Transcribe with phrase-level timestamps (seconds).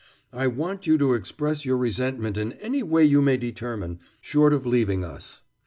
[0.33, 4.65] I want you to express your resentment in any way you may determine, short of
[4.65, 5.43] leaving us.